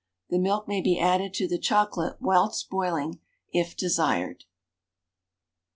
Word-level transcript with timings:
The 0.31 0.39
milk 0.39 0.67
may 0.67 0.81
be 0.81 0.99
added 0.99 1.31
to 1.35 1.47
the 1.47 1.59
chocolate 1.59 2.17
whilst 2.19 2.71
boiling, 2.71 3.19
if 3.51 3.77
desired. 3.77 4.45